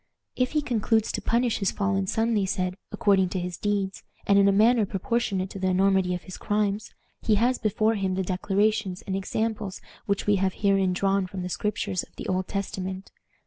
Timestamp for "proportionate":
4.83-5.51